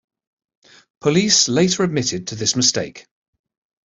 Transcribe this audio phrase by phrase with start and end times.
[1.01, 3.05] Police later admitted to this mistake.